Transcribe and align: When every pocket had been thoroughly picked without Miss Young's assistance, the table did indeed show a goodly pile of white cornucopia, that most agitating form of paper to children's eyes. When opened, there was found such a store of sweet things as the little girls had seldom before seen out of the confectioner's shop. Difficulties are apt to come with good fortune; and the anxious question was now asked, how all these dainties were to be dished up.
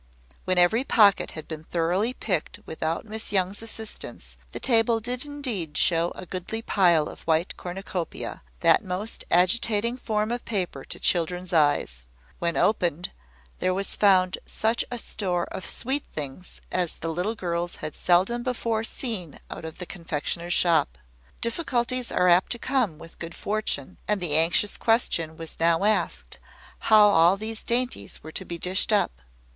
When 0.45 0.57
every 0.57 0.83
pocket 0.83 1.33
had 1.33 1.47
been 1.47 1.63
thoroughly 1.65 2.11
picked 2.15 2.59
without 2.65 3.05
Miss 3.05 3.31
Young's 3.31 3.61
assistance, 3.61 4.35
the 4.51 4.59
table 4.59 4.99
did 4.99 5.27
indeed 5.27 5.77
show 5.77 6.11
a 6.15 6.25
goodly 6.25 6.63
pile 6.63 7.07
of 7.07 7.19
white 7.27 7.55
cornucopia, 7.55 8.41
that 8.61 8.83
most 8.83 9.25
agitating 9.29 9.97
form 9.97 10.31
of 10.31 10.43
paper 10.43 10.83
to 10.85 10.99
children's 10.99 11.53
eyes. 11.53 12.07
When 12.39 12.57
opened, 12.57 13.11
there 13.59 13.75
was 13.75 13.95
found 13.95 14.39
such 14.43 14.83
a 14.89 14.97
store 14.97 15.43
of 15.53 15.67
sweet 15.69 16.05
things 16.07 16.61
as 16.71 16.93
the 16.95 17.09
little 17.09 17.35
girls 17.35 17.75
had 17.75 17.95
seldom 17.95 18.41
before 18.41 18.83
seen 18.83 19.37
out 19.51 19.65
of 19.65 19.77
the 19.77 19.85
confectioner's 19.85 20.53
shop. 20.55 20.97
Difficulties 21.41 22.11
are 22.11 22.27
apt 22.27 22.51
to 22.53 22.57
come 22.57 22.97
with 22.97 23.19
good 23.19 23.35
fortune; 23.35 23.99
and 24.07 24.19
the 24.19 24.33
anxious 24.33 24.77
question 24.77 25.37
was 25.37 25.59
now 25.59 25.83
asked, 25.83 26.39
how 26.89 27.07
all 27.09 27.37
these 27.37 27.63
dainties 27.63 28.23
were 28.23 28.31
to 28.31 28.43
be 28.45 28.57
dished 28.57 28.91
up. 28.91 29.21